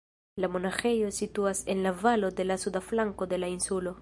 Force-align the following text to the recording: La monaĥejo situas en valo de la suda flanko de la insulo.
La 0.43 0.47
monaĥejo 0.53 1.11
situas 1.19 1.61
en 1.75 1.85
valo 2.01 2.35
de 2.41 2.49
la 2.51 2.61
suda 2.65 2.83
flanko 2.89 3.31
de 3.37 3.41
la 3.45 3.57
insulo. 3.59 3.97